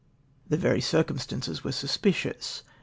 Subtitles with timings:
[0.49, 2.63] The very circumstances were suspicious.